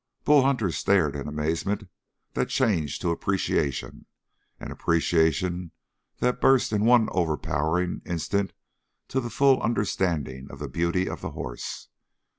Bull 0.23 0.41
Hunter 0.41 0.71
stared 0.71 1.15
in 1.15 1.27
amazement 1.27 1.87
that 2.33 2.49
changed 2.49 3.03
to 3.03 3.11
appreciation, 3.11 4.07
and 4.59 4.71
appreciation 4.71 5.73
that 6.17 6.41
burst 6.41 6.73
in 6.73 6.85
one 6.85 7.07
overpowering 7.11 8.01
instant 8.03 8.51
to 9.09 9.19
the 9.19 9.29
full 9.29 9.61
understanding 9.61 10.47
of 10.49 10.57
the 10.57 10.67
beauty 10.67 11.07
of 11.07 11.21
the 11.21 11.33
horse. 11.33 11.89